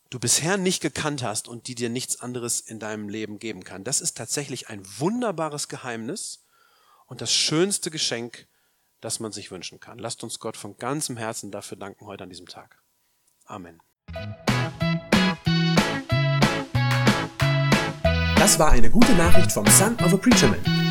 du 0.10 0.20
bisher 0.20 0.58
nicht 0.58 0.82
gekannt 0.82 1.24
hast 1.24 1.48
und 1.48 1.68
die 1.68 1.76
dir 1.76 1.90
nichts 1.90 2.22
anderes 2.22 2.62
in 2.62 2.80
deinem 2.80 3.10
Leben 3.10 3.40
geben 3.40 3.64
kann. 3.64 3.84
Das 3.84 4.00
ist 4.00 4.16
tatsächlich 4.16 4.70
ein 4.70 4.82
wunderbares 4.98 5.68
Geheimnis 5.68 6.46
und 7.08 7.20
das 7.22 7.34
schönste 7.34 7.92
Geschenk, 7.92 8.48
das 9.02 9.20
man 9.20 9.34
sich 9.34 9.52
wünschen 9.52 9.80
kann. 9.80 10.00
Lasst 10.00 10.24
uns 10.24 10.40
Gott 10.40 10.56
von 10.56 10.78
ganzem 10.78 11.18
Herzen 11.18 11.52
dafür 11.52 11.78
danken 11.78 12.06
heute 12.06 12.24
an 12.24 12.30
diesem 12.30 12.48
Tag. 12.48 12.82
Amen. 13.46 13.82
Das 18.38 18.58
war 18.60 18.72
eine 18.72 18.90
gute 18.90 19.14
Nachricht 19.16 19.52
vom 19.52 19.68
Son 19.68 19.96
of 19.96 20.14
a 20.14 20.18
Preacher 20.18 20.48
Man. 20.48 20.77